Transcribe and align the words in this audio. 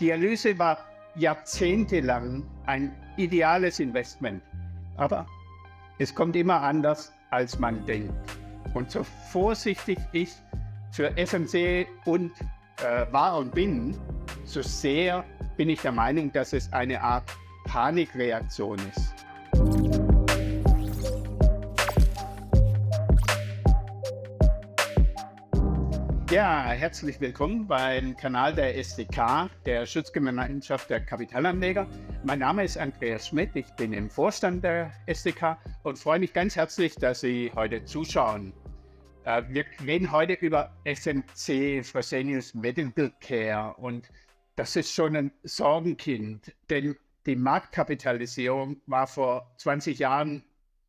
Dialyse 0.00 0.58
war 0.58 0.78
jahrzehntelang 1.14 2.42
ein 2.66 2.94
ideales 3.16 3.80
Investment. 3.80 4.42
Aber 4.96 5.26
es 5.98 6.14
kommt 6.14 6.36
immer 6.36 6.62
anders, 6.62 7.12
als 7.30 7.58
man 7.58 7.84
denkt. 7.84 8.14
Und 8.74 8.90
so 8.90 9.04
vorsichtig 9.04 9.98
ich 10.12 10.32
für 10.92 11.12
FMC 11.16 11.86
und 12.06 12.32
äh, 12.82 13.12
war 13.12 13.36
und 13.38 13.54
bin, 13.54 13.96
so 14.44 14.62
sehr 14.62 15.24
bin 15.56 15.68
ich 15.68 15.82
der 15.82 15.92
Meinung, 15.92 16.32
dass 16.32 16.52
es 16.52 16.72
eine 16.72 17.00
Art 17.00 17.24
Panikreaktion 17.64 18.78
ist. 18.94 19.14
Ja, 26.30 26.66
herzlich 26.66 27.20
willkommen 27.20 27.66
beim 27.66 28.16
Kanal 28.16 28.54
der 28.54 28.78
SDK, 28.78 29.50
der 29.66 29.84
Schutzgemeinschaft 29.84 30.88
der 30.88 31.00
Kapitalanleger. 31.00 31.88
Mein 32.22 32.38
Name 32.38 32.62
ist 32.62 32.78
Andreas 32.78 33.26
Schmidt, 33.26 33.50
ich 33.56 33.66
bin 33.72 33.92
im 33.92 34.08
Vorstand 34.08 34.62
der 34.62 34.92
SDK 35.06 35.58
und 35.82 35.98
freue 35.98 36.20
mich 36.20 36.32
ganz 36.32 36.54
herzlich, 36.54 36.94
dass 36.94 37.22
Sie 37.22 37.50
heute 37.56 37.84
zuschauen. 37.84 38.52
Äh, 39.24 39.42
wir 39.48 39.64
reden 39.84 40.12
heute 40.12 40.34
über 40.34 40.72
FMC, 40.84 41.84
Fresenius 41.84 42.54
Medical 42.54 43.12
Care 43.20 43.74
und 43.78 44.08
das 44.54 44.76
ist 44.76 44.94
schon 44.94 45.16
ein 45.16 45.32
Sorgenkind, 45.42 46.54
denn 46.70 46.94
die 47.26 47.34
Marktkapitalisierung 47.34 48.80
war 48.86 49.08
vor 49.08 49.50
20 49.56 49.98
Jahren, 49.98 50.44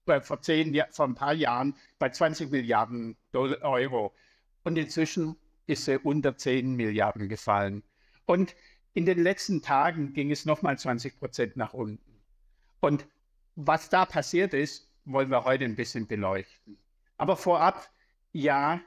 äh, 0.06 0.22
vor, 0.22 0.40
10, 0.40 0.80
vor 0.92 1.08
ein 1.08 1.16
paar 1.16 1.34
Jahren 1.34 1.74
bei 1.98 2.10
20 2.10 2.52
Milliarden 2.52 3.18
Euro 3.34 4.14
und 4.64 4.78
inzwischen 4.78 5.36
ist 5.68 5.86
sie 5.86 5.98
unter 5.98 6.38
10 6.38 6.76
Milliarden 6.76 7.30
gefallen. 7.30 7.84
Und 8.26 8.56
in 8.94 9.06
den 9.06 9.22
letzten 9.22 9.62
Tagen 9.62 10.14
ging 10.14 10.32
es 10.32 10.46
nochmal 10.46 10.78
20 10.78 11.18
Prozent 11.18 11.56
nach 11.56 11.74
unten. 11.74 12.22
Und 12.80 13.08
was 13.56 13.90
da 13.90 14.06
passiert 14.06 14.54
ist, 14.54 14.90
wollen 15.06 15.30
wir 15.30 15.44
heute 15.44 15.66
ein 15.66 15.76
bisschen 15.76 16.08
beleuchten. 16.08 16.78
Aber 17.18 17.38
vorab, 17.38 17.90
ja, 18.32 18.82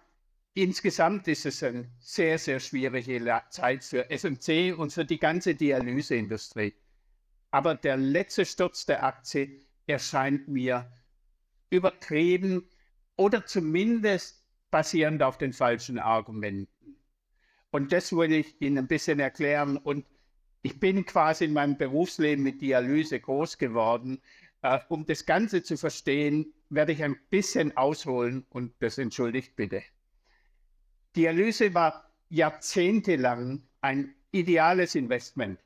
insgesamt 0.55 1.29
ist 1.29 1.47
es 1.47 1.63
eine 1.63 1.91
sehr, 1.99 2.39
sehr 2.39 2.61
schwierige 2.61 3.43
Zeit 3.51 3.85
für 3.85 4.11
FMC 4.11 4.77
und 4.77 4.93
für 4.93 5.05
die 5.05 5.19
ganze 5.19 5.55
Dialyseindustrie. 5.55 6.75
Aber 7.51 7.75
der 7.75 7.97
letzte 7.97 8.45
Sturz 8.45 8.87
der 8.87 9.05
Aktie 9.05 9.61
erscheint 9.87 10.49
mir 10.49 10.91
übertrieben 11.71 12.69
oder 13.17 13.47
zumindest 13.47 14.44
basierend 14.75 15.23
auf 15.23 15.39
den 15.39 15.53
falschen 15.53 16.01
Argumenten. 16.01 16.97
Und 17.71 17.93
das 17.93 18.13
wollte 18.13 18.35
ich 18.35 18.61
Ihnen 18.61 18.79
ein 18.79 18.89
bisschen 18.89 19.21
erklären. 19.21 19.77
Und 19.77 20.05
ich 20.63 20.81
bin 20.81 21.07
quasi 21.07 21.45
in 21.45 21.53
meinem 21.53 21.79
Berufsleben 21.79 22.43
mit 22.43 22.61
Dialyse 22.61 23.21
groß 23.21 23.59
geworden. 23.59 24.21
Uh, 24.65 24.79
um 24.89 25.07
das 25.07 25.27
Ganze 25.27 25.63
zu 25.63 25.77
verstehen, 25.77 26.53
werde 26.71 26.91
ich 26.91 27.05
ein 27.05 27.15
bisschen 27.31 27.77
ausholen 27.77 28.47
und 28.49 28.73
das 28.81 28.99
entschuldigt 28.99 29.55
bitte. 29.55 29.85
Dialyse 31.15 31.73
war 31.75 32.11
jahrzehntelang 32.29 33.63
ein 33.81 34.17
ideales 34.33 34.97
Investment. 34.97 35.61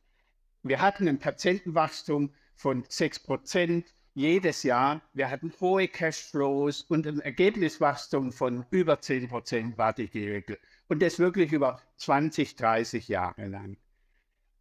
Wir 0.62 0.82
hatten 0.82 1.08
ein 1.08 1.18
Patientenwachstum 1.18 2.34
von 2.56 2.84
6 2.86 3.20
Prozent 3.20 3.94
jedes 4.18 4.64
Jahr. 4.64 5.00
Wir 5.14 5.30
hatten 5.30 5.52
hohe 5.60 5.86
Cashflows 5.86 6.82
und 6.82 7.06
ein 7.06 7.20
Ergebniswachstum 7.20 8.32
von 8.32 8.66
über 8.70 9.00
10 9.00 9.28
Prozent 9.28 9.78
war 9.78 9.92
die 9.92 10.10
Regel. 10.12 10.58
Und 10.88 11.02
das 11.02 11.20
wirklich 11.20 11.52
über 11.52 11.80
20, 11.98 12.56
30 12.56 13.06
Jahre 13.06 13.46
lang. 13.46 13.76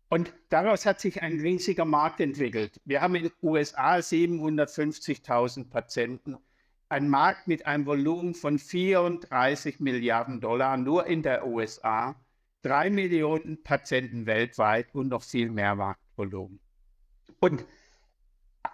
Und 0.09 0.31
daraus 0.49 0.85
hat 0.85 1.01
sich 1.01 1.23
ein 1.23 1.39
riesiger 1.39 1.85
Markt 1.85 2.19
entwickelt. 2.19 2.79
Wir 2.85 3.01
haben 3.01 3.15
in 3.15 3.23
den 3.23 3.31
USA 3.41 3.95
750.000 3.95 5.69
Patienten, 5.69 6.37
ein 6.87 7.09
Markt 7.09 7.47
mit 7.47 7.65
einem 7.65 7.87
Volumen 7.87 8.35
von 8.35 8.59
34 8.59 9.79
Milliarden 9.79 10.39
Dollar 10.39 10.77
nur 10.77 11.07
in 11.07 11.23
der 11.23 11.47
USA, 11.47 12.15
drei 12.61 12.91
Millionen 12.91 13.63
Patienten 13.63 14.27
weltweit 14.27 14.93
und 14.93 15.09
noch 15.09 15.23
viel 15.23 15.49
mehr 15.49 15.75
Marktvolumen. 15.75 16.59
Und 17.39 17.65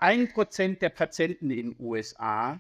ein 0.01 0.31
Prozent 0.31 0.81
der 0.81 0.89
Patienten 0.89 1.49
in 1.49 1.71
den 1.71 1.75
USA 1.79 2.59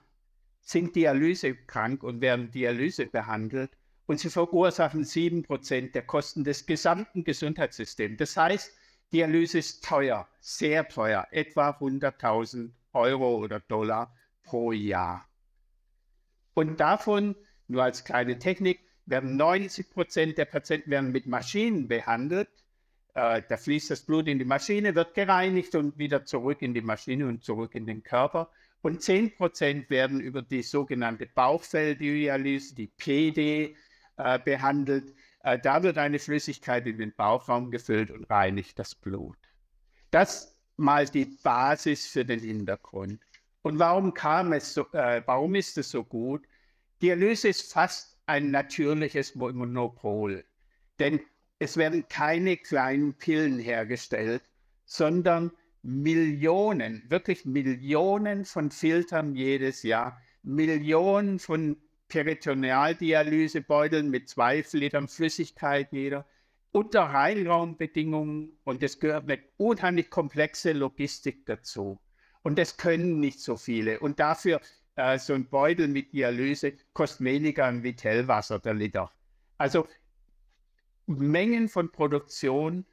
sind 0.61 0.95
dialysekrank 0.95 2.03
und 2.03 2.21
werden 2.21 2.51
Dialyse 2.51 3.05
behandelt 3.05 3.71
und 4.05 4.19
sie 4.19 4.29
verursachen 4.29 5.03
sieben 5.03 5.43
Prozent 5.43 5.95
der 5.95 6.03
Kosten 6.03 6.43
des 6.43 6.65
gesamten 6.65 7.23
Gesundheitssystems. 7.23 8.17
Das 8.17 8.37
heißt, 8.37 8.71
Dialyse 9.11 9.59
ist 9.59 9.83
teuer, 9.83 10.27
sehr 10.39 10.87
teuer, 10.87 11.27
etwa 11.31 11.69
100.000 11.69 12.71
Euro 12.93 13.37
oder 13.37 13.59
Dollar 13.59 14.15
pro 14.43 14.71
Jahr. 14.71 15.27
Und 16.53 16.79
davon, 16.79 17.35
nur 17.67 17.83
als 17.83 18.03
kleine 18.03 18.39
Technik, 18.39 18.79
werden 19.05 19.35
90 19.35 19.89
Prozent 19.89 20.37
der 20.37 20.45
Patienten 20.45 20.91
werden 20.91 21.11
mit 21.11 21.27
Maschinen 21.27 21.87
behandelt 21.87 22.49
äh, 23.13 23.41
da 23.47 23.57
fließt 23.57 23.91
das 23.91 24.01
Blut 24.01 24.27
in 24.27 24.39
die 24.39 24.45
Maschine, 24.45 24.95
wird 24.95 25.13
gereinigt 25.13 25.75
und 25.75 25.97
wieder 25.97 26.25
zurück 26.25 26.61
in 26.61 26.73
die 26.73 26.81
Maschine 26.81 27.27
und 27.27 27.43
zurück 27.43 27.75
in 27.75 27.85
den 27.85 28.03
Körper. 28.03 28.49
Und 28.81 29.01
10% 29.01 29.89
werden 29.89 30.19
über 30.19 30.41
die 30.41 30.63
sogenannte 30.63 31.27
Bauchfelldialyse, 31.27 32.75
die 32.75 32.87
PD, 32.87 33.75
äh, 34.17 34.39
behandelt. 34.39 35.13
Äh, 35.43 35.59
da 35.59 35.83
wird 35.83 35.97
eine 35.97 36.19
Flüssigkeit 36.19 36.85
in 36.87 36.97
den 36.97 37.13
Bauchraum 37.15 37.71
gefüllt 37.71 38.11
und 38.11 38.25
reinigt 38.25 38.77
das 38.79 38.95
Blut. 38.95 39.37
Das 40.11 40.57
mal 40.77 41.05
die 41.05 41.25
Basis 41.25 42.07
für 42.07 42.25
den 42.25 42.39
Hintergrund. 42.39 43.21
Und 43.61 43.79
warum 43.79 44.13
kam 44.13 44.53
es 44.53 44.73
so, 44.73 44.91
äh, 44.91 45.21
warum 45.25 45.55
ist 45.55 45.77
es 45.77 45.89
so 45.89 46.03
gut? 46.03 46.45
Dialyse 47.01 47.49
ist 47.49 47.71
fast 47.71 48.17
ein 48.25 48.51
natürliches 48.51 49.35
Monopol. 49.35 50.43
Denn 50.99 51.21
es 51.59 51.77
werden 51.77 52.07
keine 52.09 52.57
kleinen 52.57 53.13
Pillen 53.13 53.59
hergestellt, 53.59 54.43
sondern 54.85 55.51
Millionen, 55.81 57.03
wirklich 57.09 57.45
Millionen 57.45 58.45
von 58.45 58.71
Filtern 58.71 59.35
jedes 59.35 59.83
Jahr, 59.83 60.21
Millionen 60.43 61.39
von 61.39 61.77
Peritonealdialysebeuteln 62.07 64.09
mit 64.09 64.29
zwei 64.29 64.63
Litern 64.73 65.07
Flüssigkeit 65.07 65.91
jeder, 65.91 66.25
unter 66.71 67.01
Reinraumbedingungen 67.01 68.57
und 68.63 68.83
es 68.83 68.99
gehört 68.99 69.29
eine 69.29 69.41
unheimlich 69.57 70.09
komplexe 70.09 70.73
Logistik 70.73 71.45
dazu. 71.45 71.99
Und 72.41 72.57
das 72.57 72.77
können 72.77 73.19
nicht 73.19 73.39
so 73.39 73.57
viele. 73.57 73.99
Und 73.99 74.19
dafür 74.19 74.59
äh, 74.95 75.17
so 75.17 75.33
ein 75.33 75.49
Beutel 75.49 75.87
mit 75.87 76.13
Dialyse 76.13 76.73
kostet 76.93 77.25
weniger 77.25 77.65
ein 77.65 77.83
Vitellwasser 77.83 78.59
der 78.59 78.73
Liter. 78.73 79.11
Also 79.57 79.87
Mengen 81.05 81.67
von 81.67 81.91
Produktion, 81.91 82.85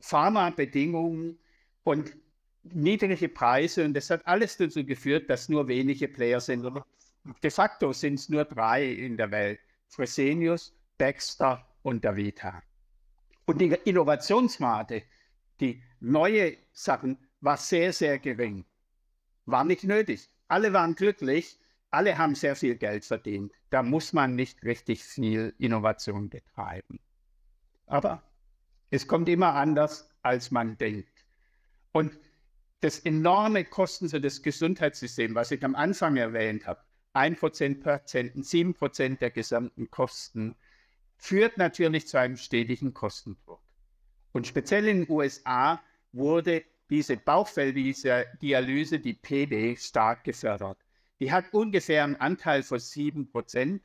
Pharmabedingungen 0.00 1.38
und 1.84 2.16
niedrige 2.62 3.28
Preise. 3.28 3.84
Und 3.84 3.94
das 3.94 4.10
hat 4.10 4.26
alles 4.26 4.56
dazu 4.56 4.84
geführt, 4.84 5.30
dass 5.30 5.48
nur 5.48 5.68
wenige 5.68 6.08
Player 6.08 6.40
sind. 6.40 6.64
Und 6.64 6.84
de 7.42 7.50
facto 7.50 7.92
sind 7.92 8.14
es 8.14 8.28
nur 8.28 8.44
drei 8.44 8.84
in 8.84 9.16
der 9.16 9.30
Welt. 9.30 9.60
Fresenius, 9.88 10.74
Baxter 10.98 11.66
und 11.82 12.04
Davita. 12.04 12.62
Und 13.46 13.60
die 13.60 13.76
Innovationsrate, 13.84 15.02
die 15.60 15.82
neue 16.00 16.56
Sachen, 16.72 17.18
war 17.40 17.56
sehr, 17.56 17.92
sehr 17.92 18.18
gering. 18.18 18.64
War 19.46 19.64
nicht 19.64 19.84
nötig. 19.84 20.28
Alle 20.48 20.72
waren 20.72 20.94
glücklich, 20.94 21.58
alle 21.90 22.18
haben 22.18 22.34
sehr 22.34 22.56
viel 22.56 22.76
Geld 22.76 23.04
verdient. 23.04 23.52
Da 23.70 23.82
muss 23.82 24.12
man 24.12 24.34
nicht 24.34 24.62
richtig 24.64 25.04
viel 25.04 25.54
Innovation 25.58 26.28
betreiben. 26.28 26.98
Aber 27.86 28.22
es 28.90 29.06
kommt 29.06 29.28
immer 29.28 29.54
anders, 29.54 30.10
als 30.22 30.50
man 30.50 30.76
denkt. 30.78 31.24
Und 31.92 32.18
das 32.80 32.98
enorme 32.98 33.64
Kosten 33.64 34.08
für 34.08 34.20
das 34.20 34.42
Gesundheitssystem, 34.42 35.34
was 35.34 35.50
ich 35.50 35.64
am 35.64 35.74
Anfang 35.74 36.16
erwähnt 36.16 36.66
habe, 36.66 36.80
1% 37.14 37.82
Patienten, 37.82 38.42
7% 38.42 39.18
der 39.18 39.30
gesamten 39.30 39.90
Kosten, 39.90 40.54
führt 41.16 41.56
natürlich 41.56 42.06
zu 42.06 42.18
einem 42.18 42.36
stetigen 42.36 42.92
Kostendruck. 42.92 43.62
Und 44.32 44.46
speziell 44.46 44.86
in 44.86 45.04
den 45.04 45.10
USA 45.10 45.80
wurde 46.12 46.64
diese 46.90 47.16
Bauchfelldialyse, 47.16 48.98
die 48.98 49.14
PD, 49.14 49.76
stark 49.76 50.24
gefördert. 50.24 50.78
Die 51.18 51.32
hat 51.32 51.46
ungefähr 51.52 52.04
einen 52.04 52.16
Anteil 52.16 52.62
von 52.62 52.78
7% 52.78 53.80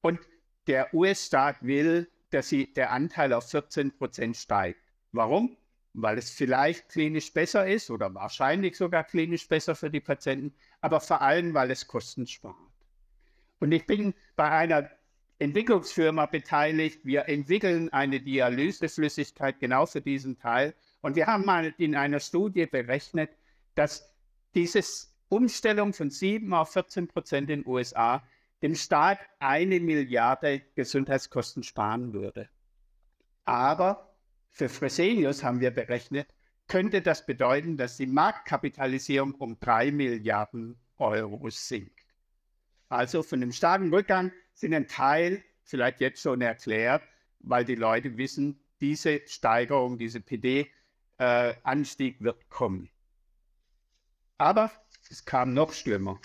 und 0.00 0.20
der 0.68 0.94
US-Staat 0.94 1.62
will 1.62 2.08
dass 2.30 2.48
sie, 2.48 2.72
der 2.72 2.92
Anteil 2.92 3.32
auf 3.32 3.50
14 3.50 3.96
Prozent 3.96 4.36
steigt. 4.36 4.80
Warum? 5.12 5.56
Weil 5.94 6.18
es 6.18 6.30
vielleicht 6.30 6.88
klinisch 6.90 7.32
besser 7.32 7.66
ist 7.66 7.90
oder 7.90 8.14
wahrscheinlich 8.14 8.76
sogar 8.76 9.04
klinisch 9.04 9.48
besser 9.48 9.74
für 9.74 9.90
die 9.90 10.00
Patienten, 10.00 10.54
aber 10.80 11.00
vor 11.00 11.22
allem, 11.22 11.54
weil 11.54 11.70
es 11.70 11.86
Kosten 11.86 12.26
spart. 12.26 12.56
Und 13.60 13.72
ich 13.72 13.86
bin 13.86 14.14
bei 14.36 14.50
einer 14.50 14.90
Entwicklungsfirma 15.38 16.26
beteiligt. 16.26 17.00
Wir 17.04 17.28
entwickeln 17.28 17.92
eine 17.92 18.20
Dialyseflüssigkeit 18.20 19.60
genau 19.60 19.86
für 19.86 20.00
diesen 20.00 20.38
Teil. 20.38 20.74
Und 21.00 21.16
wir 21.16 21.26
haben 21.26 21.44
mal 21.44 21.74
in 21.78 21.94
einer 21.94 22.20
Studie 22.20 22.66
berechnet, 22.66 23.30
dass 23.74 24.12
diese 24.54 24.82
Umstellung 25.28 25.92
von 25.92 26.10
7 26.10 26.52
auf 26.52 26.72
14 26.72 27.06
Prozent 27.08 27.50
in 27.50 27.62
den 27.62 27.70
USA 27.70 28.22
dem 28.62 28.74
Staat 28.74 29.20
eine 29.38 29.80
Milliarde 29.80 30.62
Gesundheitskosten 30.74 31.62
sparen 31.62 32.12
würde. 32.12 32.48
Aber 33.44 34.14
für 34.50 34.68
Fresenius 34.68 35.42
haben 35.42 35.60
wir 35.60 35.70
berechnet, 35.70 36.34
könnte 36.66 37.00
das 37.00 37.24
bedeuten, 37.24 37.76
dass 37.76 37.96
die 37.96 38.06
Marktkapitalisierung 38.06 39.34
um 39.36 39.58
3 39.60 39.92
Milliarden 39.92 40.78
Euro 40.98 41.48
sinkt. 41.50 41.98
Also 42.88 43.22
von 43.22 43.40
dem 43.40 43.52
starken 43.52 43.92
Rückgang 43.92 44.32
sind 44.54 44.74
ein 44.74 44.88
Teil 44.88 45.42
vielleicht 45.62 46.00
jetzt 46.00 46.22
schon 46.22 46.40
erklärt, 46.40 47.02
weil 47.40 47.64
die 47.64 47.74
Leute 47.74 48.16
wissen, 48.16 48.58
diese 48.80 49.20
Steigerung, 49.26 49.98
diese 49.98 50.20
PD-Anstieg 50.20 52.20
äh, 52.20 52.24
wird 52.24 52.48
kommen. 52.48 52.90
Aber 54.38 54.70
es 55.10 55.24
kam 55.24 55.52
noch 55.52 55.72
schlimmer. 55.72 56.20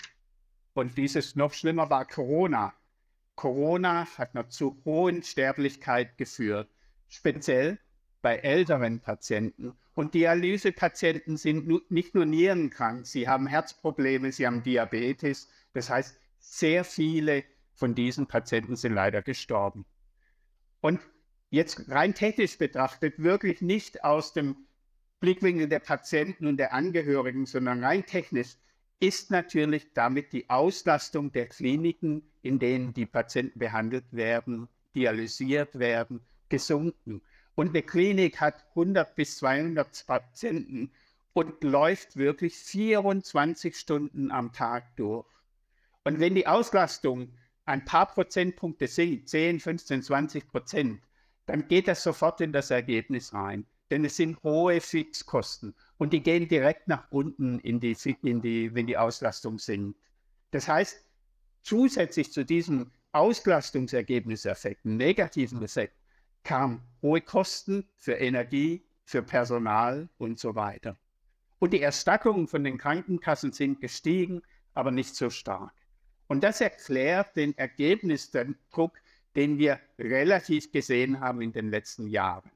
Und 0.74 0.98
dieses 0.98 1.36
noch 1.36 1.52
schlimmer 1.52 1.88
war 1.88 2.04
Corona. 2.04 2.74
Corona 3.36 4.06
hat 4.18 4.34
noch 4.34 4.48
zu 4.48 4.80
hohen 4.84 5.22
Sterblichkeit 5.22 6.18
geführt, 6.18 6.68
speziell 7.08 7.78
bei 8.22 8.36
älteren 8.36 9.00
Patienten. 9.00 9.74
Und 9.94 10.14
Dialysepatienten 10.14 11.36
sind 11.36 11.90
nicht 11.90 12.14
nur 12.14 12.26
nierenkrank, 12.26 13.06
sie 13.06 13.28
haben 13.28 13.46
Herzprobleme, 13.46 14.32
sie 14.32 14.46
haben 14.46 14.62
Diabetes. 14.62 15.48
Das 15.72 15.90
heißt, 15.90 16.18
sehr 16.38 16.84
viele 16.84 17.44
von 17.74 17.94
diesen 17.94 18.26
Patienten 18.26 18.76
sind 18.76 18.94
leider 18.94 19.22
gestorben. 19.22 19.84
Und 20.80 21.00
jetzt 21.50 21.88
rein 21.88 22.14
technisch 22.14 22.58
betrachtet, 22.58 23.18
wirklich 23.18 23.62
nicht 23.62 24.04
aus 24.04 24.32
dem 24.32 24.56
Blickwinkel 25.20 25.68
der 25.68 25.78
Patienten 25.78 26.46
und 26.46 26.56
der 26.56 26.72
Angehörigen, 26.72 27.46
sondern 27.46 27.82
rein 27.84 28.04
technisch, 28.04 28.56
ist 29.00 29.30
natürlich 29.30 29.92
damit 29.92 30.32
die 30.32 30.48
Auslastung 30.48 31.32
der 31.32 31.46
Kliniken, 31.46 32.22
in 32.42 32.58
denen 32.58 32.94
die 32.94 33.06
Patienten 33.06 33.58
behandelt 33.58 34.12
werden, 34.12 34.68
dialysiert 34.94 35.78
werden, 35.78 36.20
gesunken. 36.48 37.22
Und 37.54 37.70
eine 37.70 37.82
Klinik 37.82 38.40
hat 38.40 38.64
100 38.70 39.14
bis 39.14 39.38
200 39.38 40.06
Patienten 40.06 40.90
und 41.32 41.62
läuft 41.64 42.16
wirklich 42.16 42.56
24 42.56 43.76
Stunden 43.76 44.30
am 44.30 44.52
Tag 44.52 44.96
durch. 44.96 45.26
Und 46.04 46.20
wenn 46.20 46.34
die 46.34 46.46
Auslastung 46.46 47.32
ein 47.64 47.84
paar 47.84 48.06
Prozentpunkte 48.06 48.86
sinkt, 48.86 49.28
10, 49.28 49.60
15, 49.60 50.02
20 50.02 50.48
Prozent, 50.48 51.00
dann 51.46 51.66
geht 51.68 51.88
das 51.88 52.02
sofort 52.02 52.40
in 52.40 52.52
das 52.52 52.70
Ergebnis 52.70 53.32
rein. 53.32 53.66
Denn 53.90 54.04
es 54.04 54.16
sind 54.16 54.42
hohe 54.42 54.80
Fixkosten 54.80 55.74
und 55.98 56.12
die 56.12 56.22
gehen 56.22 56.48
direkt 56.48 56.88
nach 56.88 57.10
unten, 57.10 57.58
in 57.60 57.80
die, 57.80 57.96
in 58.22 58.40
die, 58.40 58.74
wenn 58.74 58.86
die 58.86 58.96
Auslastung 58.96 59.58
sinkt. 59.58 59.98
Das 60.50 60.68
heißt, 60.68 61.04
zusätzlich 61.62 62.32
zu 62.32 62.44
diesem 62.44 62.90
Auslastungsergebniseffekt, 63.12 64.84
negativen 64.84 65.62
Effekt, 65.62 65.96
kamen 66.44 66.82
hohe 67.02 67.20
Kosten 67.20 67.88
für 67.96 68.14
Energie, 68.14 68.84
für 69.04 69.22
Personal 69.22 70.08
und 70.18 70.38
so 70.38 70.54
weiter. 70.54 70.96
Und 71.58 71.72
die 71.72 71.80
Erstattungen 71.80 72.48
von 72.48 72.64
den 72.64 72.78
Krankenkassen 72.78 73.52
sind 73.52 73.80
gestiegen, 73.80 74.42
aber 74.74 74.90
nicht 74.90 75.14
so 75.14 75.30
stark. 75.30 75.72
Und 76.26 76.42
das 76.42 76.60
erklärt 76.60 77.36
den 77.36 77.56
Ergebnisdruck, 77.56 78.98
den 79.36 79.58
wir 79.58 79.80
relativ 79.98 80.72
gesehen 80.72 81.20
haben 81.20 81.40
in 81.40 81.52
den 81.52 81.70
letzten 81.70 82.06
Jahren. 82.06 82.50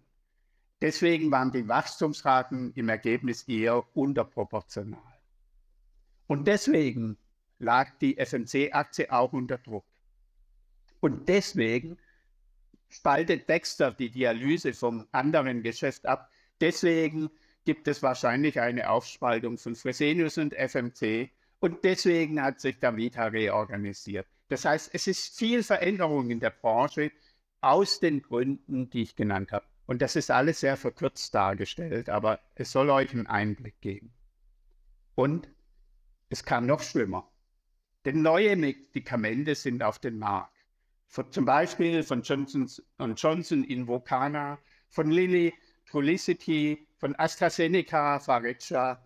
Deswegen 0.80 1.30
waren 1.30 1.50
die 1.50 1.66
Wachstumsraten 1.66 2.72
im 2.74 2.88
Ergebnis 2.88 3.42
eher 3.48 3.84
unterproportional. 3.96 5.00
Und 6.28 6.46
deswegen 6.46 7.16
lag 7.58 7.98
die 8.00 8.16
FMC-Aktie 8.16 9.10
auch 9.10 9.32
unter 9.32 9.58
Druck. 9.58 9.84
Und 11.00 11.28
deswegen 11.28 11.98
spaltet 12.88 13.48
Dexter 13.48 13.92
die 13.92 14.10
Dialyse 14.10 14.72
vom 14.72 15.06
anderen 15.12 15.62
Geschäft 15.62 16.06
ab. 16.06 16.30
Deswegen 16.60 17.30
gibt 17.64 17.88
es 17.88 18.02
wahrscheinlich 18.02 18.60
eine 18.60 18.88
Aufspaltung 18.88 19.58
von 19.58 19.74
Fresenius 19.74 20.38
und 20.38 20.54
FMC. 20.54 21.30
Und 21.60 21.84
deswegen 21.84 22.40
hat 22.40 22.60
sich 22.60 22.78
der 22.78 22.96
Vita 22.96 23.26
reorganisiert. 23.26 24.26
Das 24.48 24.64
heißt, 24.64 24.90
es 24.94 25.06
ist 25.06 25.36
viel 25.36 25.62
Veränderung 25.62 26.30
in 26.30 26.40
der 26.40 26.50
Branche 26.50 27.12
aus 27.60 28.00
den 28.00 28.22
Gründen, 28.22 28.88
die 28.90 29.02
ich 29.02 29.16
genannt 29.16 29.52
habe. 29.52 29.66
Und 29.88 30.02
das 30.02 30.16
ist 30.16 30.30
alles 30.30 30.60
sehr 30.60 30.76
verkürzt 30.76 31.34
dargestellt, 31.34 32.10
aber 32.10 32.40
es 32.54 32.72
soll 32.72 32.90
euch 32.90 33.10
einen 33.14 33.26
Einblick 33.26 33.80
geben. 33.80 34.12
Und 35.14 35.48
es 36.28 36.44
kam 36.44 36.66
noch 36.66 36.82
schlimmer. 36.82 37.26
Denn 38.04 38.20
neue 38.20 38.54
Medikamente 38.54 39.54
sind 39.54 39.82
auf 39.82 39.98
dem 39.98 40.18
Markt. 40.18 40.54
Von, 41.06 41.32
zum 41.32 41.46
Beispiel 41.46 42.02
von 42.02 42.20
Johnson 42.20 42.68
Johnson 43.16 43.64
Invocana, 43.64 44.58
von 44.90 45.10
Lilly 45.10 45.54
Trulicity, 45.86 46.86
von 46.98 47.18
AstraZeneca 47.18 48.20
Fariccia. 48.20 49.02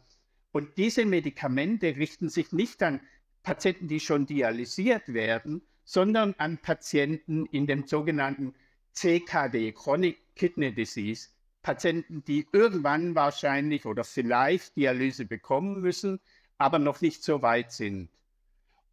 Und 0.50 0.76
diese 0.78 1.04
Medikamente 1.04 1.94
richten 1.94 2.28
sich 2.28 2.50
nicht 2.50 2.82
an 2.82 3.00
Patienten, 3.44 3.86
die 3.86 4.00
schon 4.00 4.26
dialysiert 4.26 5.14
werden, 5.14 5.62
sondern 5.84 6.34
an 6.38 6.58
Patienten 6.58 7.46
in 7.46 7.68
dem 7.68 7.86
sogenannten 7.86 8.56
CKD, 8.94 9.70
Chronic 9.70 10.21
Kidney 10.34 10.74
Disease, 10.74 11.30
Patienten, 11.62 12.24
die 12.24 12.46
irgendwann 12.52 13.14
wahrscheinlich 13.14 13.86
oder 13.86 14.04
vielleicht 14.04 14.76
Dialyse 14.76 15.24
bekommen 15.24 15.80
müssen, 15.80 16.20
aber 16.58 16.78
noch 16.78 17.00
nicht 17.00 17.22
so 17.22 17.42
weit 17.42 17.72
sind. 17.72 18.10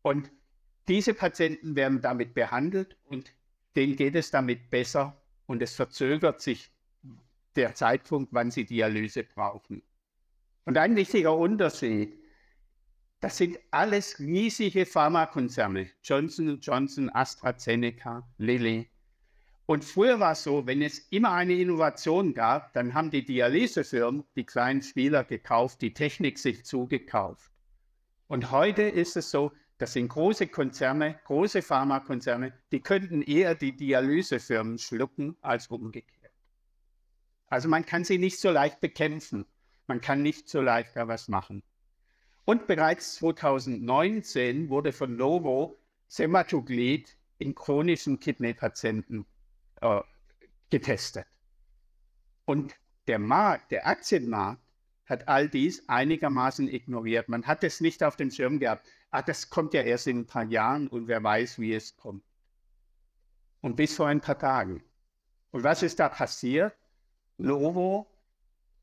Und 0.02 0.32
diese 0.88 1.14
Patienten 1.14 1.76
werden 1.76 2.02
damit 2.02 2.34
behandelt 2.34 2.98
und 3.06 3.34
denen 3.76 3.96
geht 3.96 4.16
es 4.16 4.32
damit 4.32 4.70
besser 4.70 5.22
und 5.46 5.62
es 5.62 5.76
verzögert 5.76 6.42
sich 6.42 6.72
der 7.56 7.76
Zeitpunkt, 7.76 8.34
wann 8.34 8.52
sie 8.52 8.66
Dialyse 8.66 9.24
brauchen. 9.24 9.82
Und 10.66 10.78
ein 10.78 10.96
wichtiger 10.96 11.36
Unterschied, 11.36 12.14
das 13.20 13.38
sind 13.38 13.60
alles 13.72 14.20
riesige 14.20 14.86
Pharmakonzerne, 14.86 15.90
Johnson 16.04 16.60
Johnson, 16.60 17.10
AstraZeneca, 17.14 18.28
Lilly, 18.38 18.90
und 19.70 19.86
früher 19.86 20.20
war 20.20 20.32
es 20.32 20.42
so, 20.42 20.66
wenn 20.66 20.82
es 20.82 20.98
immer 21.12 21.32
eine 21.32 21.54
Innovation 21.54 22.34
gab, 22.34 22.74
dann 22.74 22.96
haben 22.96 23.12
die 23.12 23.24
Dialysefirmen 23.24 24.24
die 24.36 24.44
kleinen 24.44 24.82
Spieler 24.82 25.24
gekauft, 25.24 25.84
die 25.84 25.94
Technik 25.94 26.40
sich 26.40 26.66
zugekauft. 26.66 27.52
Und 28.26 28.50
heute 28.50 28.82
ist 28.82 29.16
es 29.16 29.30
so, 29.30 29.52
das 29.78 29.94
sind 29.94 30.08
große 30.08 30.48
Konzerne, 30.48 31.20
große 31.26 31.62
Pharmakonzerne, 31.62 32.52
die 32.72 32.80
könnten 32.80 33.22
eher 33.22 33.54
die 33.54 33.78
Dialysefirmen 33.78 34.80
schlucken 34.80 35.38
als 35.42 35.68
umgekehrt. 35.68 36.34
Also 37.46 37.70
man 37.70 37.86
kann 37.86 38.04
sie 38.04 38.18
nicht 38.18 38.40
so 38.40 38.50
leicht 38.50 38.82
bekämpfen. 38.82 39.46
Man 39.86 40.02
kann 40.02 40.24
nicht 40.24 40.50
so 40.50 40.62
leicht 40.62 40.96
da 40.96 41.08
was 41.08 41.28
machen. 41.28 41.62
Und 42.44 42.66
bereits 42.66 43.14
2019 43.18 44.70
wurde 44.70 44.94
von 44.94 45.16
Novo 45.16 45.80
Semaglutid 46.08 47.16
in 47.38 47.54
chronischen 47.54 48.20
Kidneypatienten 48.20 49.28
äh, 49.82 50.02
getestet. 50.70 51.26
Und 52.46 52.76
der 53.08 53.20
Markt, 53.20 53.72
der 53.72 53.88
Aktienmarkt, 53.88 54.62
hat 55.06 55.28
all 55.28 55.50
dies 55.50 55.90
einigermaßen 55.90 56.68
ignoriert. 56.68 57.30
Man 57.30 57.48
hat 57.48 57.64
es 57.64 57.82
nicht 57.82 58.04
auf 58.04 58.16
dem 58.16 58.30
Schirm 58.30 58.60
gehabt. 58.60 58.88
Ah, 59.10 59.24
das 59.24 59.50
kommt 59.50 59.74
ja 59.74 59.82
erst 59.82 60.08
in 60.08 60.20
ein 60.20 60.28
paar 60.28 60.46
Jahren 60.46 60.88
und 60.88 61.08
wer 61.08 61.24
weiß, 61.24 61.58
wie 61.58 61.74
es 61.74 61.98
kommt. 61.98 62.24
Und 63.62 63.76
bis 63.76 63.96
vor 63.96 64.08
ein 64.08 64.22
paar 64.22 64.38
Tagen. 64.38 64.84
Und 65.52 65.64
was 65.64 65.82
ist 65.82 66.00
da 66.00 66.10
passiert? 66.10 66.76
Novo 67.38 68.06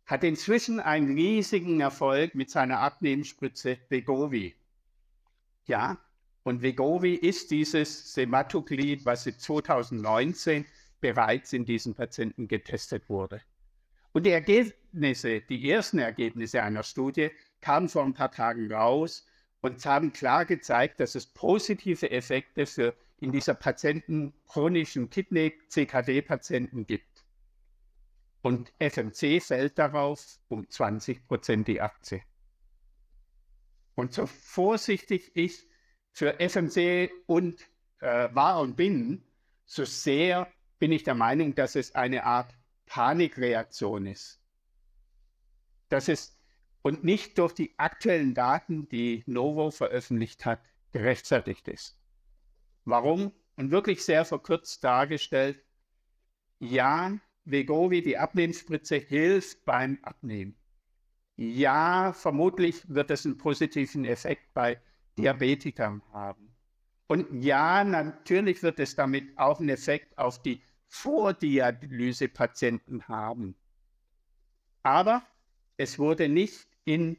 hat 0.04 0.24
inzwischen 0.24 0.80
einen 0.80 1.14
riesigen 1.14 1.80
Erfolg 1.80 2.34
mit 2.34 2.50
seiner 2.50 2.80
Abnehmspritze 2.80 3.78
Vegovi. 3.88 4.56
Ja, 5.66 5.98
und 6.42 6.62
Vegovi 6.62 7.14
ist 7.14 7.50
dieses 7.50 8.12
Semaglutid, 8.14 9.04
was 9.04 9.24
sie 9.24 9.36
2019 9.36 10.64
bereits 11.14 11.52
in 11.52 11.64
diesen 11.64 11.94
Patienten 11.94 12.48
getestet 12.48 13.08
wurde. 13.08 13.40
Und 14.12 14.24
die 14.26 14.30
Ergebnisse, 14.30 15.40
die 15.42 15.70
ersten 15.70 15.98
Ergebnisse 15.98 16.62
einer 16.62 16.82
Studie 16.82 17.30
kamen 17.60 17.88
vor 17.88 18.02
ein 18.02 18.14
paar 18.14 18.32
Tagen 18.32 18.72
raus 18.72 19.24
und 19.60 19.84
haben 19.86 20.12
klar 20.12 20.44
gezeigt, 20.44 20.98
dass 20.98 21.14
es 21.14 21.26
positive 21.26 22.10
Effekte 22.10 22.66
für 22.66 22.94
in 23.20 23.30
dieser 23.30 23.54
Patienten 23.54 24.34
chronischen 24.48 25.08
Kidney-CKD-Patienten 25.10 26.86
gibt. 26.86 27.24
Und 28.42 28.72
FMC 28.80 29.40
fällt 29.40 29.78
darauf 29.78 30.38
um 30.48 30.68
20 30.68 31.26
Prozent 31.28 31.68
die 31.68 31.80
Aktie. 31.80 32.22
Und 33.94 34.12
so 34.12 34.26
vorsichtig 34.26 35.30
ich 35.34 35.66
für 36.12 36.40
FMC 36.40 37.10
und 37.26 37.60
äh, 38.00 38.28
war 38.32 38.60
und 38.60 38.76
bin, 38.76 39.22
so 39.66 39.84
sehr 39.84 40.50
bin 40.78 40.92
ich 40.92 41.02
der 41.02 41.14
Meinung, 41.14 41.54
dass 41.54 41.76
es 41.76 41.94
eine 41.94 42.24
Art 42.24 42.54
Panikreaktion 42.86 44.06
ist. 44.06 44.40
Dass 45.88 46.08
es 46.08 46.36
und 46.82 47.02
nicht 47.02 47.38
durch 47.38 47.52
die 47.52 47.76
aktuellen 47.78 48.32
Daten, 48.32 48.88
die 48.88 49.24
Novo 49.26 49.72
veröffentlicht 49.72 50.44
hat, 50.44 50.60
gerechtfertigt 50.92 51.66
ist. 51.66 51.98
Warum? 52.84 53.32
Und 53.56 53.72
wirklich 53.72 54.04
sehr 54.04 54.24
verkürzt 54.24 54.84
dargestellt, 54.84 55.64
ja, 56.58 57.18
Vegovi, 57.44 58.02
die 58.02 58.18
Abnehmspritze, 58.18 58.96
hilft 58.96 59.64
beim 59.64 59.98
Abnehmen. 60.02 60.56
Ja, 61.36 62.12
vermutlich 62.12 62.88
wird 62.88 63.10
es 63.10 63.26
einen 63.26 63.36
positiven 63.36 64.04
Effekt 64.04 64.54
bei 64.54 64.80
Diabetikern 65.18 66.02
haben. 66.12 66.55
Und 67.08 67.42
ja, 67.42 67.84
natürlich 67.84 68.62
wird 68.62 68.80
es 68.80 68.96
damit 68.96 69.38
auch 69.38 69.60
einen 69.60 69.68
Effekt 69.68 70.18
auf 70.18 70.42
die 70.42 70.60
Vordialysepatienten 70.88 73.06
haben. 73.06 73.54
Aber 74.82 75.22
es 75.76 75.98
wurde 75.98 76.28
nicht 76.28 76.66
in 76.84 77.16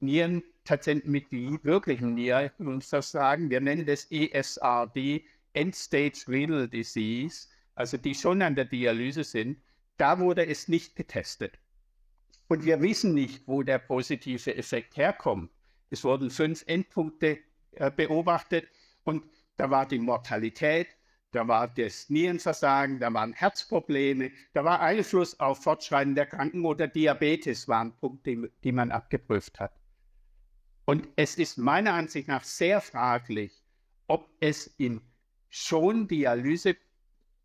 Nierenpatienten 0.00 1.10
mit 1.10 1.26
wirklichem 1.30 2.14
Nierenversagen, 2.14 3.50
wir 3.50 3.60
nennen 3.60 3.86
das 3.86 4.06
ESRD, 4.10 5.24
End-Stage 5.54 6.24
Renal 6.28 6.68
Disease, 6.68 7.48
also 7.74 7.96
die 7.96 8.14
schon 8.14 8.42
an 8.42 8.54
der 8.54 8.66
Dialyse 8.66 9.24
sind, 9.24 9.60
da 9.96 10.20
wurde 10.20 10.46
es 10.46 10.68
nicht 10.68 10.94
getestet. 10.94 11.58
Und 12.46 12.64
wir 12.64 12.80
wissen 12.80 13.14
nicht, 13.14 13.42
wo 13.46 13.62
der 13.62 13.78
positive 13.78 14.54
Effekt 14.56 14.96
herkommt. 14.96 15.50
Es 15.90 16.04
wurden 16.04 16.30
fünf 16.30 16.62
Endpunkte 16.66 17.38
äh, 17.72 17.90
beobachtet 17.90 18.68
und 19.08 19.24
da 19.56 19.70
war 19.70 19.86
die 19.86 19.98
Mortalität, 19.98 20.86
da 21.32 21.48
war 21.48 21.66
das 21.66 22.10
Nierenversagen, 22.10 23.00
da 23.00 23.12
waren 23.12 23.32
Herzprobleme, 23.32 24.30
da 24.52 24.64
war 24.64 24.80
Einfluss 24.80 25.40
auf 25.40 25.62
Fortschreiten 25.62 26.14
der 26.14 26.26
Kranken 26.26 26.64
oder 26.66 26.86
Diabetes 26.86 27.68
waren 27.68 27.96
Punkte, 27.96 28.52
die 28.62 28.72
man 28.72 28.90
abgeprüft 28.90 29.60
hat. 29.60 29.72
Und 30.84 31.08
es 31.16 31.36
ist 31.36 31.56
meiner 31.56 31.94
Ansicht 31.94 32.28
nach 32.28 32.44
sehr 32.44 32.82
fraglich, 32.82 33.62
ob 34.08 34.28
es 34.40 34.66
in 34.76 35.00
schon 35.48 36.06
Dialyse 36.06 36.76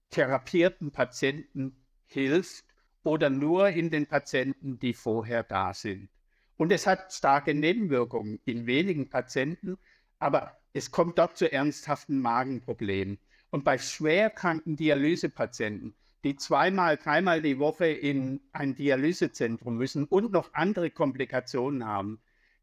therapierten 0.10 0.92
Patienten 0.92 1.78
hilft 2.06 2.66
oder 3.04 3.30
nur 3.30 3.70
in 3.70 3.90
den 3.90 4.06
Patienten, 4.08 4.80
die 4.80 4.94
vorher 4.94 5.44
da 5.44 5.74
sind. 5.74 6.10
Und 6.58 6.74
es 6.74 6.86
hat 6.88 7.12
starke 7.14 7.54
Nebenwirkungen 7.54 8.42
in 8.44 8.68
wenigen 8.68 9.10
Patienten, 9.10 9.78
aber 10.20 10.58
es 10.74 10.92
kommt 10.92 11.20
dort 11.20 11.38
zu 11.38 11.52
ernsthaften 11.52 12.20
Magenproblemen. 12.20 13.20
Und 13.52 13.64
bei 13.64 13.78
schwerkranken 13.78 14.76
Dialysepatienten, 14.76 15.94
die 16.24 16.36
zweimal, 16.36 16.98
dreimal 16.98 17.42
die 17.42 17.60
Woche 17.60 17.86
in 17.86 18.42
ein 18.52 18.76
Dialysezentrum 18.76 19.78
müssen 19.78 20.06
und 20.06 20.32
noch 20.32 20.54
andere 20.54 20.90
Komplikationen 20.90 21.86
haben, 21.86 22.20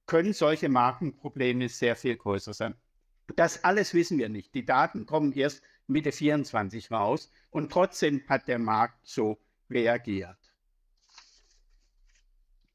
können 0.06 0.32
solche 0.32 0.68
Magenprobleme 0.68 1.68
sehr 1.68 1.94
viel 1.94 2.16
größer 2.16 2.52
sein. 2.52 2.74
Das 3.36 3.62
alles 3.62 3.94
wissen 3.94 4.18
wir 4.18 4.28
nicht. 4.28 4.52
Die 4.54 4.64
Daten 4.64 5.06
kommen 5.06 5.32
erst 5.32 5.62
Mitte 5.86 6.10
24 6.10 6.90
raus 6.90 7.30
und 7.50 7.70
trotzdem 7.70 8.22
hat 8.28 8.48
der 8.48 8.58
Markt 8.58 9.06
so 9.06 9.38
reagiert. 9.70 10.36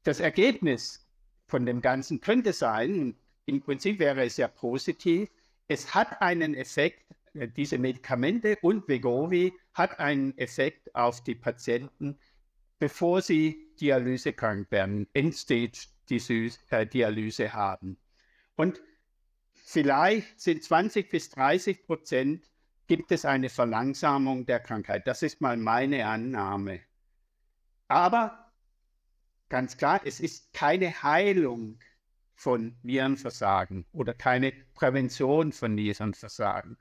Das 0.02 0.20
Ergebnis 0.20 1.06
von 1.46 1.66
dem 1.66 1.82
Ganzen 1.82 2.20
könnte 2.22 2.54
sein, 2.54 3.18
im 3.46 3.62
Prinzip 3.62 3.98
wäre 3.98 4.24
es 4.24 4.36
ja 4.36 4.46
positiv. 4.48 5.30
Es 5.68 5.94
hat 5.94 6.20
einen 6.20 6.54
Effekt, 6.54 7.02
äh, 7.34 7.48
diese 7.48 7.78
Medikamente 7.78 8.58
und 8.60 8.86
Vegovi 8.88 9.54
hat 9.72 9.98
einen 9.98 10.36
Effekt 10.36 10.94
auf 10.94 11.22
die 11.22 11.34
Patienten, 11.34 12.18
bevor 12.78 13.22
sie 13.22 13.70
dialysekrank 13.80 14.70
werden, 14.70 15.08
Endstage-Dialyse 15.14 17.44
äh, 17.44 17.50
haben. 17.50 17.96
Und 18.56 18.82
vielleicht 19.54 20.38
sind 20.40 20.62
20 20.62 21.08
bis 21.08 21.30
30 21.30 21.84
Prozent 21.84 22.50
gibt 22.86 23.10
es 23.12 23.24
eine 23.24 23.48
Verlangsamung 23.48 24.46
der 24.46 24.60
Krankheit. 24.60 25.06
Das 25.06 25.22
ist 25.22 25.40
mal 25.40 25.56
meine 25.56 26.06
Annahme. 26.06 26.80
Aber 27.88 28.52
ganz 29.48 29.76
klar, 29.76 30.00
es 30.04 30.20
ist 30.20 30.52
keine 30.52 31.02
Heilung 31.02 31.78
von 32.36 32.76
Nierenversagen 32.82 33.86
oder 33.92 34.14
keine 34.14 34.52
Prävention 34.74 35.52
von 35.52 35.74
Nierenversagen, 35.74 36.76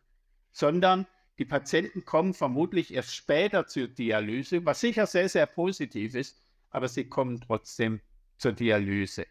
sondern 0.51 1.07
die 1.39 1.45
Patienten 1.45 2.05
kommen 2.05 2.33
vermutlich 2.33 2.93
erst 2.93 3.15
später 3.15 3.65
zur 3.65 3.87
Dialyse, 3.87 4.65
was 4.65 4.81
sicher 4.81 5.07
sehr, 5.07 5.27
sehr 5.27 5.45
positiv 5.47 6.13
ist, 6.13 6.41
aber 6.69 6.87
sie 6.87 7.09
kommen 7.09 7.41
trotzdem 7.41 8.01
zur 8.37 8.51
Dialyse. 8.51 9.25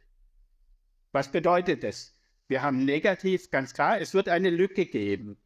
Was 1.13 1.31
bedeutet 1.31 1.85
das? 1.85 2.19
Wir 2.49 2.63
haben 2.63 2.85
negativ, 2.85 3.51
ganz 3.51 3.73
klar, 3.73 4.01
es 4.01 4.15
wird 4.15 4.29
eine 4.29 4.51
Lücke 4.51 4.87
geben. 4.87 5.39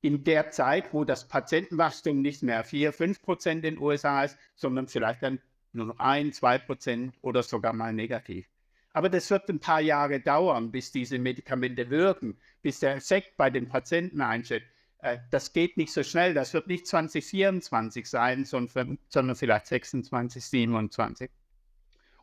In 0.00 0.24
der 0.24 0.50
Zeit, 0.50 0.92
wo 0.92 1.04
das 1.04 1.28
Patientenwachstum 1.28 2.20
nicht 2.20 2.42
mehr 2.42 2.64
4, 2.64 2.92
5 2.92 3.22
Prozent 3.22 3.64
in 3.64 3.74
den 3.74 3.82
USA 3.82 4.24
ist, 4.24 4.36
sondern 4.54 4.88
vielleicht 4.88 5.22
dann 5.22 5.40
nur 5.72 5.86
noch 5.86 5.98
1, 5.98 6.36
2 6.36 6.58
Prozent 6.58 7.14
oder 7.22 7.42
sogar 7.42 7.72
mal 7.72 7.92
negativ. 7.92 8.51
Aber 8.92 9.08
das 9.08 9.30
wird 9.30 9.48
ein 9.48 9.60
paar 9.60 9.80
Jahre 9.80 10.20
dauern, 10.20 10.70
bis 10.70 10.92
diese 10.92 11.18
Medikamente 11.18 11.88
wirken, 11.88 12.36
bis 12.60 12.80
der 12.80 12.96
Effekt 12.96 13.36
bei 13.36 13.48
den 13.48 13.68
Patienten 13.68 14.20
eintritt. 14.20 14.64
Äh, 14.98 15.18
das 15.30 15.52
geht 15.52 15.76
nicht 15.76 15.92
so 15.92 16.02
schnell. 16.02 16.34
Das 16.34 16.52
wird 16.52 16.66
nicht 16.66 16.86
2024 16.86 18.08
sein, 18.08 18.44
sondern 18.44 19.36
vielleicht 19.36 19.66
26, 19.66 20.44
27. 20.44 21.30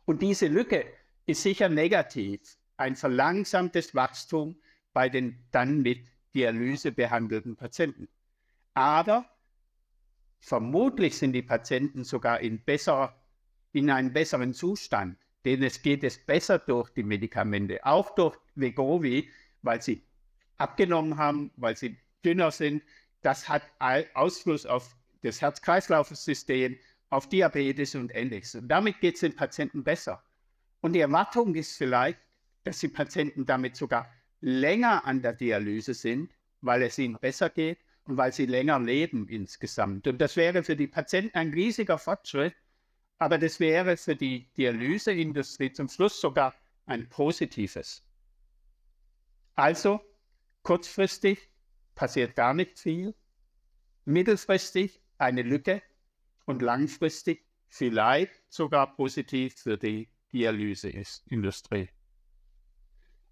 Und 0.04 0.22
diese 0.22 0.46
Lücke 0.46 0.84
ist 1.26 1.42
sicher 1.42 1.68
negativ. 1.68 2.40
Ein 2.76 2.96
verlangsamtes 2.96 3.94
Wachstum 3.94 4.56
bei 4.92 5.08
den 5.08 5.44
dann 5.50 5.82
mit 5.82 6.08
Dialyse 6.34 6.92
behandelten 6.92 7.56
Patienten. 7.56 8.08
Aber 8.74 9.28
vermutlich 10.38 11.18
sind 11.18 11.32
die 11.32 11.42
Patienten 11.42 12.04
sogar 12.04 12.40
in, 12.40 12.62
besser, 12.62 13.14
in 13.72 13.90
einem 13.90 14.12
besseren 14.12 14.54
Zustand 14.54 15.18
denen 15.44 15.62
es 15.62 15.82
geht 15.82 16.04
es 16.04 16.18
besser 16.18 16.58
durch 16.58 16.90
die 16.90 17.02
Medikamente, 17.02 17.84
auch 17.84 18.14
durch 18.14 18.36
Vegovi, 18.54 19.30
weil 19.62 19.80
sie 19.80 20.02
abgenommen 20.58 21.16
haben, 21.16 21.50
weil 21.56 21.76
sie 21.76 21.96
dünner 22.24 22.50
sind. 22.50 22.82
Das 23.22 23.48
hat 23.48 23.62
Ausfluss 24.14 24.66
auf 24.66 24.96
das 25.22 25.40
Herz-Kreislauf-System, 25.40 26.78
auf 27.10 27.28
Diabetes 27.28 27.94
und 27.94 28.14
ähnliches. 28.14 28.54
Und 28.54 28.68
damit 28.68 29.00
geht 29.00 29.14
es 29.14 29.20
den 29.20 29.34
Patienten 29.34 29.82
besser. 29.82 30.22
Und 30.80 30.92
die 30.94 31.00
Erwartung 31.00 31.54
ist 31.54 31.76
vielleicht, 31.76 32.18
dass 32.64 32.78
die 32.78 32.88
Patienten 32.88 33.46
damit 33.46 33.76
sogar 33.76 34.10
länger 34.40 35.04
an 35.04 35.20
der 35.20 35.32
Dialyse 35.32 35.94
sind, 35.94 36.30
weil 36.60 36.82
es 36.82 36.98
ihnen 36.98 37.18
besser 37.18 37.50
geht 37.50 37.78
und 38.04 38.16
weil 38.16 38.32
sie 38.32 38.46
länger 38.46 38.78
leben 38.78 39.28
insgesamt. 39.28 40.06
Und 40.06 40.18
das 40.20 40.36
wäre 40.36 40.62
für 40.62 40.76
die 40.76 40.86
Patienten 40.86 41.36
ein 41.36 41.50
riesiger 41.50 41.98
Fortschritt, 41.98 42.54
aber 43.20 43.36
das 43.36 43.60
wäre 43.60 43.98
für 43.98 44.16
die 44.16 44.48
Dialyseindustrie 44.56 45.70
zum 45.72 45.90
Schluss 45.90 46.18
sogar 46.18 46.54
ein 46.86 47.06
positives. 47.10 48.02
Also 49.54 50.00
kurzfristig 50.62 51.50
passiert 51.94 52.34
gar 52.34 52.54
nicht 52.54 52.78
viel, 52.78 53.14
mittelfristig 54.06 55.02
eine 55.18 55.42
Lücke 55.42 55.82
und 56.46 56.62
langfristig 56.62 57.44
vielleicht 57.68 58.32
sogar 58.48 58.96
positiv 58.96 59.54
für 59.54 59.76
die 59.76 60.08
Dialyseindustrie. 60.32 61.90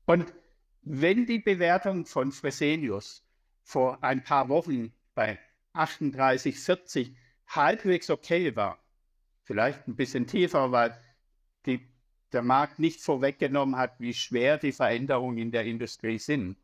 Und 0.04 0.35
wenn 0.83 1.25
die 1.25 1.38
Bewertung 1.38 2.04
von 2.04 2.30
Fresenius 2.30 3.26
vor 3.62 4.04
ein 4.04 4.23
paar 4.23 4.50
Wochen 4.50 4.92
bei 5.14 5.38
38, 5.73 6.59
40 6.59 7.16
halbwegs 7.47 8.11
okay 8.11 8.54
war, 8.54 8.78
vielleicht 9.49 9.88
ein 9.88 9.97
bisschen 9.97 10.26
tiefer, 10.26 10.71
weil 10.73 10.97
die, 11.64 11.81
der 12.33 12.43
Markt 12.43 12.78
nicht 12.78 13.00
vorweggenommen 13.00 13.76
hat, 13.76 13.99
wie 13.99 14.12
schwer 14.12 14.59
die 14.59 14.73
Veränderungen 14.73 15.38
in 15.38 15.50
der 15.50 15.64
Industrie 15.64 16.19
sind. 16.19 16.59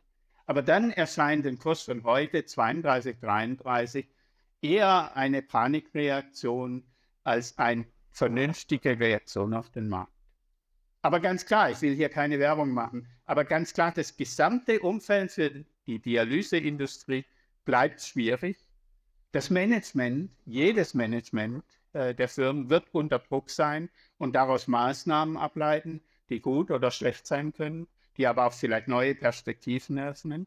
Aber 0.47 0.61
dann 0.61 0.91
erscheint 0.91 1.47
den 1.47 1.59
Kurs 1.59 1.83
von 1.83 2.05
heute 2.05 2.45
32, 2.45 3.17
33 3.21 4.07
eher 4.61 5.17
eine 5.17 5.41
Panikreaktion 5.41 6.85
als 7.23 7.57
eine 7.57 7.87
vernünftige 8.11 9.01
Reaktion 9.01 9.55
auf 9.55 9.71
den 9.71 9.89
Markt. 9.89 10.13
Aber 11.01 11.21
ganz 11.21 11.47
klar, 11.47 11.71
ich 11.71 11.81
will 11.81 11.95
hier 11.95 12.11
keine 12.11 12.39
Werbung 12.39 12.71
machen, 12.71 13.09
aber 13.25 13.45
ganz 13.45 13.73
klar, 13.73 13.93
das 13.93 14.15
gesamte 14.15 14.81
Umfeld 14.81 15.33
für 15.33 15.65
die 15.87 16.01
Dialyseindustrie 16.01 17.25
bleibt 17.65 18.03
schwierig. 18.03 18.59
Das 19.33 19.49
Management, 19.49 20.31
jedes 20.45 20.93
Management 20.93 21.65
äh, 21.95 22.15
der 22.15 22.29
Firmen 22.29 22.69
wird 22.71 22.87
unter 22.93 23.19
Druck 23.19 23.51
sein 23.51 23.89
und 24.19 24.35
daraus 24.35 24.67
Maßnahmen 24.69 25.37
ableiten, 25.37 26.03
die 26.29 26.41
gut 26.41 26.71
oder 26.71 26.91
schlecht 26.91 27.27
sein 27.27 27.53
können, 27.53 27.87
die 28.17 28.27
aber 28.27 28.47
auch 28.47 28.53
vielleicht 28.53 28.89
neue 28.89 29.15
Perspektiven 29.15 29.97
eröffnen. 29.97 30.47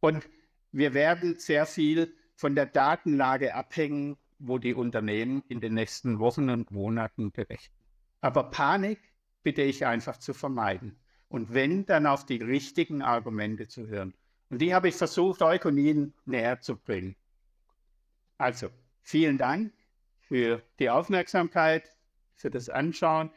Und 0.00 0.28
wir 0.72 0.94
werden 0.94 1.38
sehr 1.38 1.66
viel 1.66 2.14
von 2.34 2.54
der 2.54 2.66
Datenlage 2.66 3.54
abhängen, 3.54 4.16
wo 4.38 4.58
die 4.58 4.74
Unternehmen 4.74 5.42
in 5.48 5.60
den 5.60 5.74
nächsten 5.74 6.18
Wochen 6.18 6.48
und 6.48 6.70
Monaten 6.70 7.30
berichten. 7.30 7.76
Aber 8.20 8.44
Panik 8.44 8.98
bitte 9.42 9.62
ich 9.62 9.86
einfach 9.86 10.16
zu 10.16 10.34
vermeiden. 10.34 10.98
Und 11.28 11.52
wenn, 11.54 11.86
dann 11.86 12.06
auf 12.06 12.26
die 12.26 12.42
richtigen 12.42 13.02
Argumente 13.02 13.68
zu 13.68 13.86
hören. 13.86 14.14
Und 14.48 14.60
die 14.60 14.74
habe 14.74 14.88
ich 14.88 14.96
versucht, 14.96 15.42
euch 15.42 15.64
und 15.64 15.78
Ihnen 15.78 16.14
näher 16.24 16.60
zu 16.60 16.76
bringen. 16.76 17.14
Also, 18.36 18.68
vielen 19.02 19.38
Dank 19.38 19.72
für 20.30 20.62
die 20.78 20.88
Aufmerksamkeit, 20.88 21.90
für 22.36 22.50
das 22.50 22.68
Anschauen. 22.68 23.30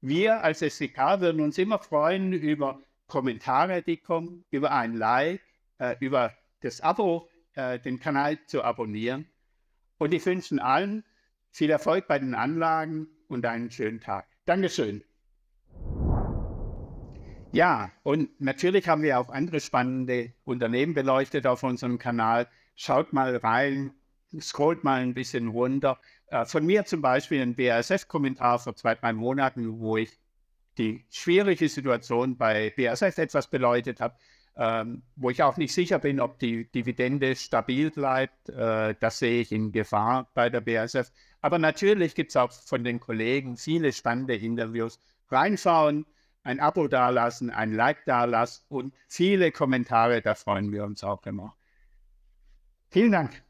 Wir 0.00 0.44
als 0.44 0.62
SDK 0.62 1.20
würden 1.20 1.40
uns 1.40 1.58
immer 1.58 1.80
freuen 1.80 2.32
über 2.32 2.80
Kommentare, 3.08 3.82
die 3.82 3.96
kommen, 3.96 4.44
über 4.50 4.70
ein 4.70 4.94
Like, 4.94 5.40
äh, 5.78 5.96
über 5.98 6.32
das 6.60 6.80
Abo, 6.80 7.28
äh, 7.54 7.80
den 7.80 7.98
Kanal 7.98 8.38
zu 8.46 8.62
abonnieren. 8.62 9.26
Und 9.98 10.14
ich 10.14 10.24
wünsche 10.24 10.62
allen 10.62 11.02
viel 11.50 11.68
Erfolg 11.68 12.06
bei 12.06 12.20
den 12.20 12.36
Anlagen 12.36 13.08
und 13.26 13.44
einen 13.44 13.72
schönen 13.72 14.00
Tag. 14.00 14.28
Dankeschön. 14.44 15.02
Ja, 17.50 17.90
und 18.04 18.40
natürlich 18.40 18.88
haben 18.88 19.02
wir 19.02 19.18
auch 19.18 19.30
andere 19.30 19.58
spannende 19.58 20.32
Unternehmen 20.44 20.94
beleuchtet 20.94 21.44
auf 21.44 21.64
unserem 21.64 21.98
Kanal. 21.98 22.46
Schaut 22.76 23.12
mal 23.12 23.34
rein, 23.34 23.92
scrollt 24.40 24.84
mal 24.84 25.00
ein 25.00 25.14
bisschen 25.14 25.48
runter. 25.48 25.98
Äh, 26.28 26.44
von 26.44 26.64
mir 26.64 26.84
zum 26.84 27.02
Beispiel 27.02 27.42
ein 27.42 27.54
BASF-Kommentar 27.54 28.58
vor 28.58 28.76
zwei, 28.76 28.94
drei 28.94 29.12
Monaten, 29.12 29.80
wo 29.80 29.96
ich 29.96 30.18
die 30.78 31.04
schwierige 31.10 31.68
Situation 31.68 32.36
bei 32.36 32.72
BASF 32.76 33.18
etwas 33.18 33.48
beleuchtet 33.48 34.00
habe, 34.00 34.16
ähm, 34.56 35.02
wo 35.16 35.30
ich 35.30 35.42
auch 35.42 35.56
nicht 35.56 35.72
sicher 35.74 35.98
bin, 35.98 36.20
ob 36.20 36.38
die 36.38 36.70
Dividende 36.70 37.36
stabil 37.36 37.90
bleibt. 37.90 38.48
Äh, 38.48 38.94
das 39.00 39.18
sehe 39.18 39.40
ich 39.40 39.52
in 39.52 39.72
Gefahr 39.72 40.30
bei 40.34 40.50
der 40.50 40.60
BASF. 40.60 41.10
Aber 41.40 41.58
natürlich 41.58 42.14
gibt 42.14 42.30
es 42.30 42.36
auch 42.36 42.52
von 42.52 42.84
den 42.84 43.00
Kollegen 43.00 43.56
viele 43.56 43.92
spannende 43.92 44.36
Interviews. 44.36 44.98
Reinschauen, 45.30 46.06
ein 46.42 46.60
Abo 46.60 46.88
dalassen, 46.88 47.50
ein 47.50 47.72
Like 47.72 48.04
dalassen 48.04 48.64
und 48.68 48.94
viele 49.08 49.52
Kommentare, 49.52 50.22
da 50.22 50.34
freuen 50.34 50.72
wir 50.72 50.84
uns 50.84 51.02
auch 51.02 51.24
immer. 51.26 51.56
Vielen 52.90 53.12
Dank. 53.12 53.45